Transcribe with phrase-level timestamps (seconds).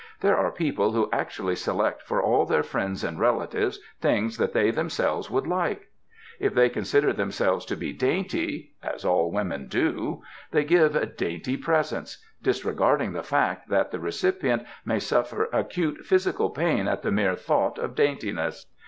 [0.21, 4.71] There are people who actually select for all their friends and relatives things that they
[4.71, 5.89] themselves would like.
[6.39, 12.17] If they consider themselves to be dainty— as all women do— they give dainty presents,
[12.41, 17.77] disregarding the fact that the recipient may suffer acute physical pain at the mere thought
[17.77, 18.65] of daintiness.